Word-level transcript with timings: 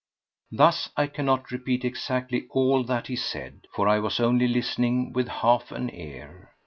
Thus 0.51 0.89
I 0.97 1.05
cannot 1.05 1.51
repeat 1.51 1.85
exactly 1.85 2.47
all 2.49 2.83
that 2.85 3.05
he 3.05 3.15
said, 3.15 3.67
for 3.75 3.87
I 3.87 3.99
was 3.99 4.19
only 4.19 4.47
listening 4.47 5.13
with 5.13 5.27
half 5.27 5.71
an 5.71 5.93
ear. 5.93 6.49